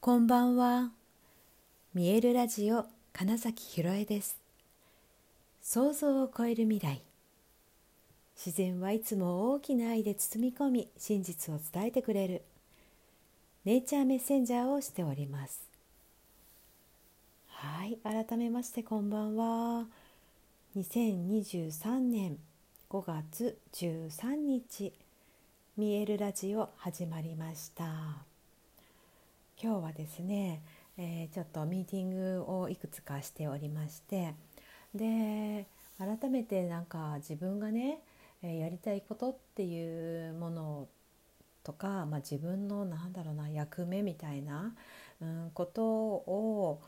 [0.00, 0.92] こんばんは。
[1.92, 4.38] 見えるラジオ金崎ひろえです。
[5.60, 7.02] 想像を超える未来。
[8.36, 12.42] 自然はいつも大きな愛で包み込み、真実を伝えてくれる。
[13.64, 15.68] ネイチャーメッセンジャーをしております。
[17.48, 19.88] はい、改めましてこんばんは。
[20.76, 22.38] 2023年
[22.88, 24.92] 5月13日、
[25.76, 28.27] 見えるラジオ始まりました。
[29.60, 30.62] 今日はですね、
[30.96, 34.34] えー、ちょっとミーティングをいくつかしておりまして
[34.94, 35.66] で
[35.98, 37.98] 改めてなんか自分がね、
[38.40, 40.88] やりたいことっていうもの
[41.64, 44.72] とか、まあ、自分のなんだろうな役目みたいな、
[45.20, 46.80] うん、ことを、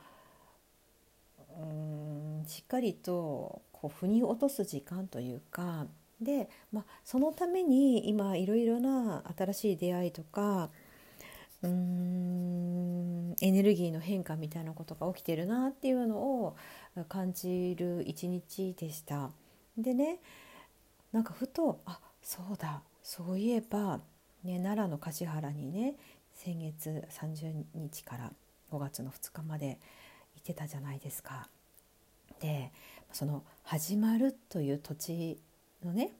[1.58, 5.86] うん、しっかりとこう腑に落とす時間というか
[6.20, 10.70] で、まあ、そのために今いろいろな新しい出会いとか
[11.62, 16.56] うーんエネルギーの変化みたいなことが起きてるなっていうのを
[17.08, 19.30] 感じる一日でした。
[19.78, 20.18] でね
[21.12, 24.00] なんかふとあそうだそういえば、
[24.44, 25.94] ね、奈良の橿原にね
[26.34, 28.32] 先月30日から
[28.70, 29.78] 5月の2日まで
[30.36, 31.48] 行ってたじゃないですか。
[32.40, 32.72] で
[33.12, 35.40] その始まるという土地
[35.84, 36.12] のね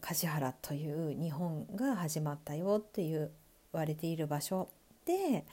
[0.00, 3.30] 橿原という日本が始まったよっていう
[3.76, 4.68] われている場所
[5.04, 5.44] で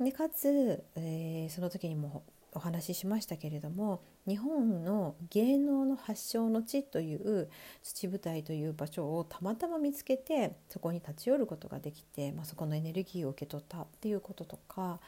[0.00, 7.48] でかつ、えー、その時にもお話ししましたけれども日本の芸能の発祥の地という
[7.82, 14.98] 土舞台という場所をたまたま見つけてそこに立ち寄ることができて、まあ、そこのエネルギーを受け取ったっていうこととか、ま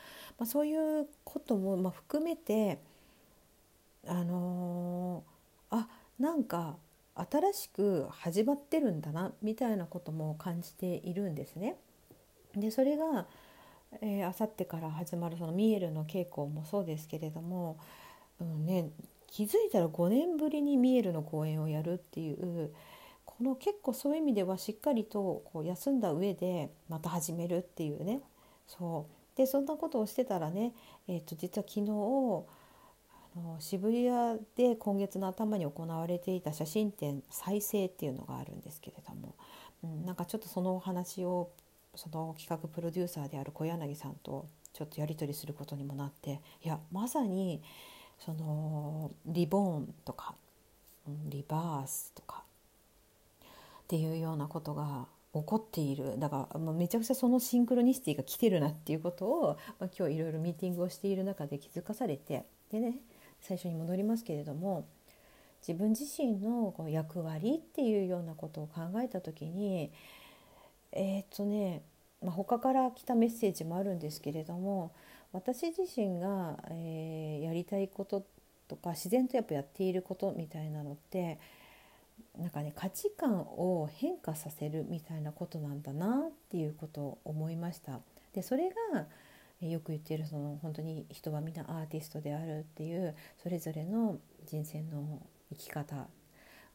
[0.40, 2.78] あ、そういうこともま含めて
[4.06, 5.88] あのー、あ
[6.18, 6.76] なんか
[7.14, 11.76] 新しく始まってるんだなみたいなことも感じているんですね。
[12.54, 13.26] でそれが
[14.26, 17.78] あさってから始まるそのミエルの稽古もそうですけれども、
[18.40, 18.90] うんね、
[19.26, 22.72] 気づいたら5年ぶりにミエルの公演をやるっていう
[23.24, 28.20] この結構そういう意味ではしっかりとこう休んだ上でまた始めるっていうね。
[28.66, 29.36] そう。
[29.36, 30.72] でそんなことをしてたらね、
[31.06, 31.90] えー、と実は昨日
[33.36, 39.36] あの渋谷で今月の頭に行われていた写真展「再生」っていうのがあるんですけれども、
[39.84, 41.50] うん、なんかちょっとそのお話を
[41.94, 47.62] その企画プロデューサーである小柳さんとちょっとやり取りすることにもなっていやまさに
[48.18, 50.34] そのリボーンとか
[51.26, 52.42] リバースとか
[53.44, 56.18] っていうようなことが起こっている。
[56.18, 62.96] だから、めちゃくちゃそのシンクロニシティが来てるなっていうことを、まあ、今日いろいろミーティングをしている中で気づかされてでね
[63.40, 64.86] 最初に戻りますけれども
[65.66, 69.90] 自分自身のこう役割っていうようなことを考えた時に
[70.92, 71.82] えー、っとね、
[72.22, 74.92] まあ、他から来たメッセージもあるんですけれども
[75.32, 78.24] 私自身が、えー、やりたいこと
[78.66, 81.38] とか自然とやっぱやっていることみたいなのって
[82.38, 88.00] なんかね価値観を変化させるみたいなことなんだなっていうことを思いました。
[88.32, 89.06] でそれが
[89.60, 95.20] よく言っているその本当に人はみんなアーティストであるっていうそれぞれの人生の
[95.50, 96.06] 生き方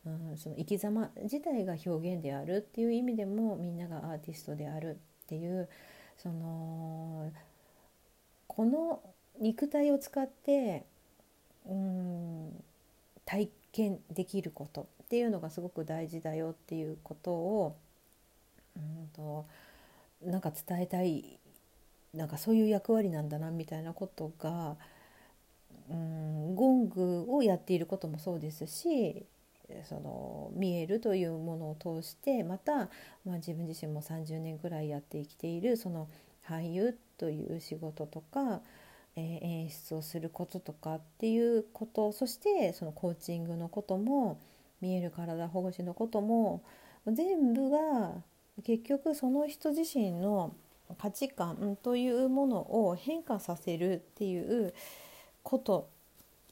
[0.06, 5.70] うん、その生き様自体が表現であるっていう意味でもみんながアーティストであるっていう
[6.18, 7.32] その
[8.48, 9.02] この
[9.40, 10.86] 肉体を使って、
[11.66, 12.64] うん、
[13.26, 17.76] 体験できることっていうのがすごく大事だよっていうことを、
[18.76, 19.46] うんと、
[20.22, 21.40] なんか伝えたい
[22.14, 24.76] なんかそういう役割なんだなみたいなことが、
[25.90, 29.26] うん、ゴングをやっていることもそうですし
[29.84, 32.90] その見えるというものを通してまた、
[33.26, 36.08] まあ、自分自身も30年ぐらいやってきているその
[36.48, 38.62] 俳優という仕事とか、
[39.16, 44.40] えー、演出をすることとかっていうことそしてそのコーチングのことも
[44.82, 46.64] 見える体保護士のことも
[47.08, 48.12] 全部が
[48.64, 50.54] 結局その人自身の
[50.98, 52.58] 価値観というもの
[52.88, 54.74] を変化させるっていう
[55.42, 55.90] こと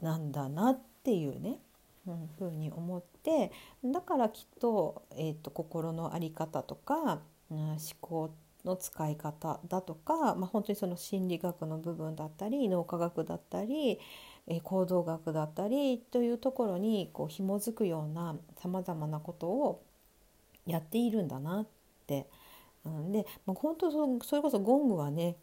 [0.02, 1.60] なんだなっていうね
[2.08, 3.52] うん、ふうに思って
[3.84, 8.32] だからきっと,、えーと、心の在り方とか、うん、思考
[8.66, 14.00] の使い方だとか、まあ、本当にその心理学の部分だったり脳科学だったり、
[14.48, 19.84] えー、行動学だったりというところにこう紐づくようなさまざまなことを
[20.66, 21.68] やっているんだなっ
[22.06, 22.28] て。
[22.84, 25.36] うん、で、まあ、本当そそれこそゴングはね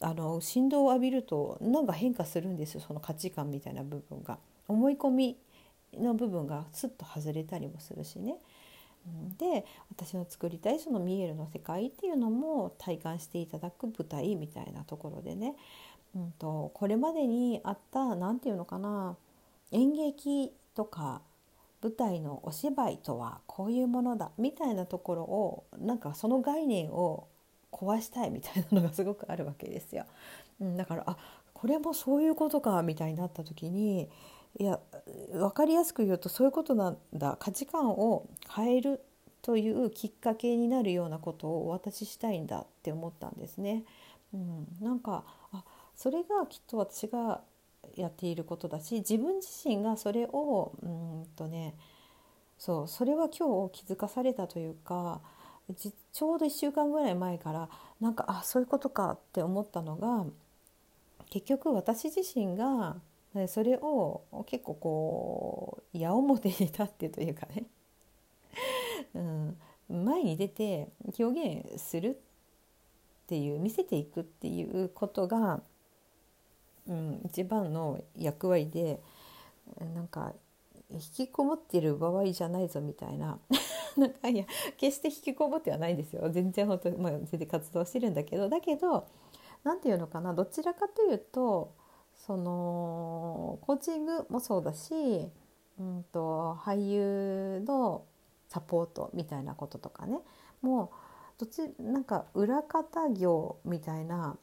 [0.00, 4.38] あの振動を浴びるとなんか変化するんですよその価値観みたいな部分が。
[4.68, 5.38] 思い込み
[5.94, 8.36] の部分がスッと外れたりもするしね。
[9.38, 15.54] で私の作りたいそのミエルの世界っていうのも体感していただく舞台みたいなところでね、
[16.14, 19.16] うんと、これまでにあった何て言うのかな
[19.72, 21.22] 演劇とか
[21.82, 27.28] 舞台のお芝居とはこういうものだみたいなところをなんかその概念を
[27.70, 30.04] 壊したいみたいなのがすごくあるわけですよ。
[30.60, 31.16] うん、だからあ
[31.52, 34.08] これもそういうことかみたいになった時に
[34.56, 34.80] いや
[35.32, 39.00] 分かりやすく言うとそういうことなんだ価値観を変える
[39.42, 43.84] というきっかけになるようなことをお渡ししたいんだって思ったんですね。
[44.34, 45.64] うん、なんかあ
[45.94, 47.40] それがきっと私が
[47.96, 51.74] やっていることだし自分自身がそれをうんとね
[52.58, 55.20] そうそれは今日気づかされたというか
[56.12, 57.68] ちょうど1週間ぐらい前から
[58.00, 60.26] なんかあそういうことかって思ったのが
[61.30, 62.96] 結局私自身が
[63.46, 67.66] それを結構こう矢面に立ってというかね、
[69.14, 70.88] うん、前に出て
[71.18, 75.62] 表現するっていう見せていくっていうことが、
[76.86, 79.00] うん、一番の役割で
[79.94, 80.32] なんか
[80.90, 83.38] 引きこもってる場合じゃないぞみたいな。
[83.96, 84.44] なんかいや
[84.76, 86.30] 決して引きこもってはないんですよ。
[86.30, 88.48] 全然本当、まあ、全然活動してるんだけど。
[88.48, 89.06] だけど
[89.64, 90.32] 何て言うのかな。
[90.32, 91.74] どちらかというと
[92.18, 94.92] そのコーチングもそうだし、
[95.78, 98.04] うんと、俳優の
[98.48, 100.18] サポートみたいなこととかね
[100.62, 100.92] も
[101.38, 104.36] うどっちなんか裏方業みたいな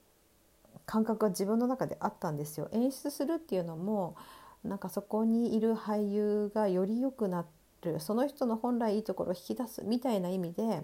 [0.85, 2.69] 感覚が自分の中であったんですよ。
[2.71, 4.15] 演出するっていうのも
[4.63, 7.45] なんかそこにいる俳優がより良くな
[7.81, 10.83] るその人の本来いいところを引き出すみたいな意味で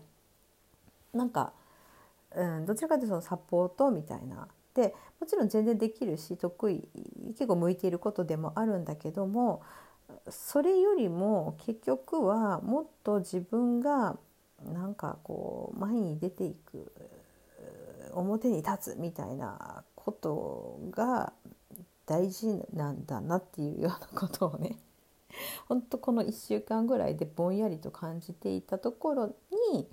[1.14, 1.54] なんか
[2.36, 6.88] うん、どちらかというとそのサポートみたいなでもちろん全然できるし得意
[7.30, 9.62] 結構向いていることでもあるんだけども
[10.30, 14.18] それよりも結局はもっと自分が
[14.74, 16.92] なんかこう前に出ていく
[18.14, 21.34] 表に立つみたいなことが
[22.06, 24.78] 大事なんだなっていうようなことをね
[25.70, 29.28] 本当この1週間ぐらいでぼんやりと感じていたところ
[29.74, 29.88] に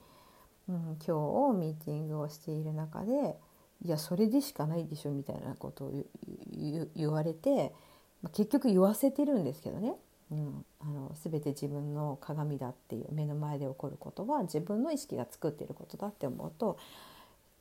[0.69, 3.37] うん、今日ミーティングをしている中で
[3.85, 5.93] いやそれでしかないでしょみたいなことを
[6.97, 7.73] 言われて、
[8.23, 9.95] まあ、結局言わせてるんですけどね、
[10.33, 16.79] うん、あの全て自分の鏡だっていう目の前で起こることは自分の意識が作っていることだって思うと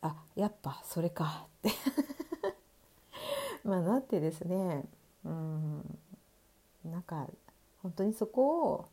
[0.02, 1.72] あやっぱそれかって。
[3.64, 4.86] まあなってですね、
[5.26, 6.00] うん、
[6.86, 7.28] なんか
[7.82, 8.86] 本当にそこを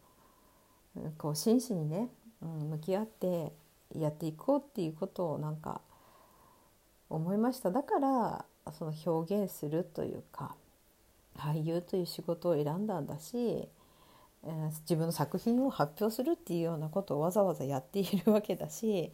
[1.17, 2.09] こう真摯にね、
[2.43, 3.53] うん、向き合って
[3.95, 5.81] やっていこうっていうことをなんか
[7.15, 7.71] 思いました。
[7.71, 10.55] だからその表現するというか
[11.37, 19.13] 俳優という仕事を選んだんだし、えー、自分の作品を発表するっていうようなことをわざわざやっているわけだし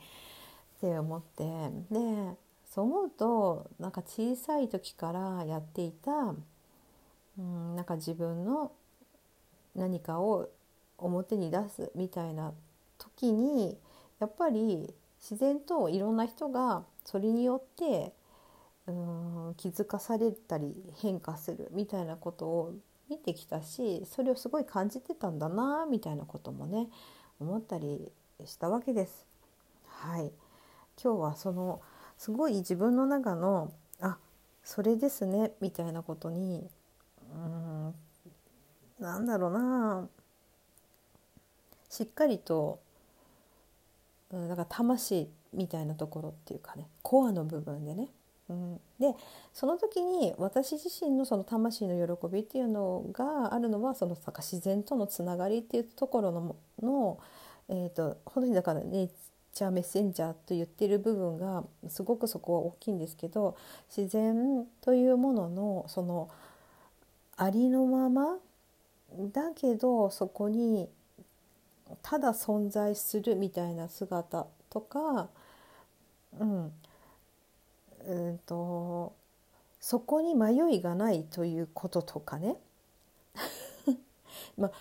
[0.79, 1.45] って思って
[1.91, 2.37] で
[2.71, 6.35] そう思うとなんか小さい時からやっていた、
[7.39, 8.73] うん、なんか自分の
[9.75, 10.49] 何かを
[10.99, 12.53] 表に出すみたいな
[12.99, 13.77] 時に
[14.21, 18.13] やっぱり自然といろんな人がそれによって
[18.87, 22.75] うん気づかされたり変化するみたいなことを
[23.09, 26.87] 見てきたしそれをすごい感じてたんだなみたいなこともね
[27.41, 28.13] 思ったり
[28.45, 29.27] したわけです。
[29.87, 30.31] はい
[31.03, 31.81] 今日はその
[32.17, 34.17] すごい自分の中のあ
[34.63, 36.71] それですねみたいなことに
[37.35, 37.95] うん
[39.01, 40.09] なんだろうな
[41.89, 42.79] しっかりと
[44.33, 48.09] うん、だから魂みたいなところっていうかねコアの部分でね、
[48.49, 49.15] うん、で
[49.53, 57.19] その時に私自身のその魂の喜びっていうのがあるのはその自然とのつながりっていうところのの、
[57.69, 59.11] えーと、本当にだからネイ
[59.53, 63.57] チャーメッセンジャーと言ってる部分がすごくそこは大きいんですけど
[63.95, 66.31] 自然というもののその
[67.37, 68.37] ありのまま
[69.33, 70.89] だけどそこに
[72.03, 75.29] ただ存在するみたいな姿とか、
[76.39, 76.73] うん。
[78.07, 79.15] うんと、
[79.81, 82.57] そこに迷いがないということとかね。
[84.57, 84.73] まあ、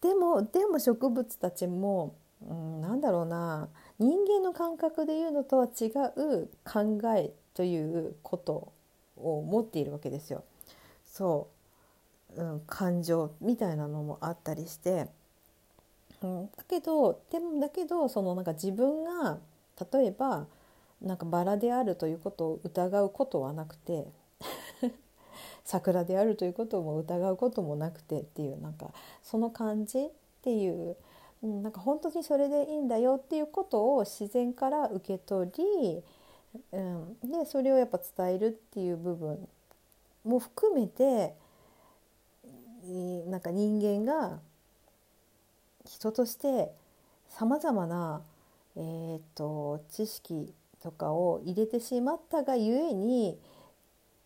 [0.00, 2.14] でもでも植物たちも、
[2.48, 3.68] うん、なんだろうな。
[3.98, 8.72] 人間の感覚でいうのとは違う考えということ
[9.16, 10.44] を持っているわけですよ。
[11.04, 11.48] そ
[12.36, 15.08] う、うん、感情みたいなのもあったりして。
[16.22, 19.38] うん、だけどでもだけどそのなんか自分が
[19.92, 20.46] 例えば
[21.00, 24.06] なんかバラであるということを疑うことはなくて
[25.64, 30.10] 桜であるということも疑うこともなくてっていうなんかその感じっ
[30.42, 30.96] ていう
[31.42, 36.02] うん、なんか本当にそれでいいんだよっていうことを自然から受け取り、
[36.72, 39.48] うん、でそれをやっぱ伝えるっていう部分
[40.24, 41.34] も含めて
[43.26, 44.40] なんか人間が
[45.84, 46.70] 人として
[47.28, 48.22] さまざまな、
[48.76, 53.38] えーと、知識とかを入れてしまったがゆえに、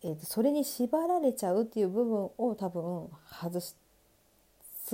[0.02, 3.08] えーとそれに縛られちゃうっていう部分を多分
[3.40, 3.76] 外す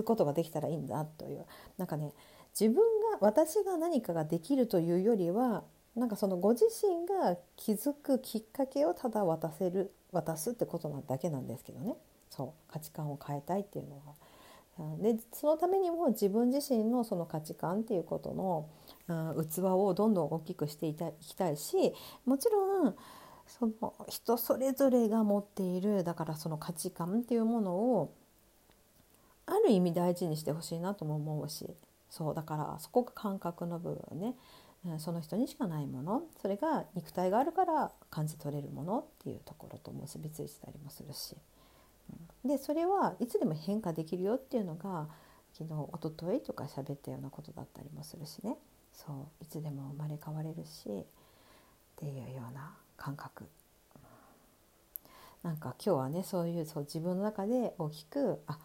[0.03, 1.45] ことができたらいいんだという
[1.77, 2.13] なんかね
[2.59, 2.77] 自分
[3.13, 5.65] が私が何かができるというよりは
[5.97, 11.97] なんかそのご自身が気づくきっかけをただ渡せる渡すってことなだけなんですけどね
[12.31, 14.15] そう価値観を変えたいっていうのは。
[15.01, 18.69] でそのためにも自分自身のその価値観っていうことの、
[19.37, 21.95] うん、器をどんどん大きくしていきたいし
[22.25, 22.95] もちろん
[23.47, 28.15] その人それぞれが持っているだからその価値観っていうものを
[29.47, 31.67] ある意味大事にしてほしいなとも思うし
[32.09, 34.35] そうだからそこが感覚の部分ね。
[34.85, 36.23] うんその人にしかないもの。
[36.41, 41.37] それが肉体があるから感じ取れるものっていうところと結びついてたりもするし、
[42.45, 45.09] でそれはいつでも変化できるよっていうのが
[45.53, 48.57] 昨日おとといとか喋ったようなことだったりもするしね
[48.93, 51.05] そういつでも生まれ変われるしっ
[51.97, 53.45] ていうような感覚
[55.43, 58.59] なんか今日はねそういうそう自分の中で大きくあ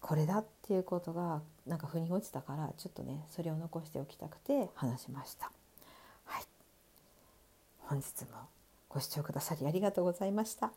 [0.00, 5.50] これだっていうことがなんか腑に落ちたからちょっとねそれを残しておきたくて話しました。
[6.24, 6.44] はい、
[7.80, 8.48] 本日も
[8.88, 10.72] ご視聴くださりありがとうございました。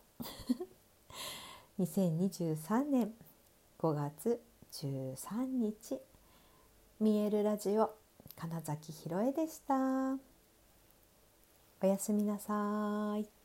[1.79, 3.13] 2023年
[3.79, 4.41] 5月
[4.73, 5.97] 13日
[6.99, 7.95] 見えるラジオ
[8.35, 10.17] 金崎ひろえでした。
[11.81, 13.38] おやすみなさい。